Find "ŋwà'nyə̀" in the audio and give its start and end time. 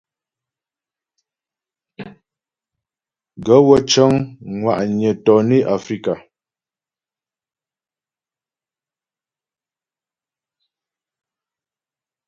4.57-5.13